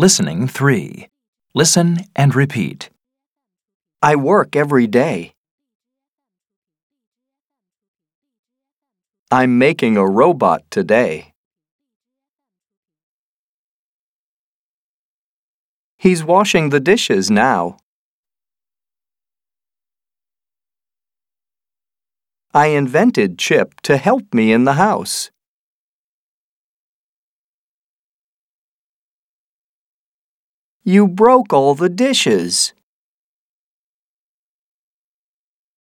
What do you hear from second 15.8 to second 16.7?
He's washing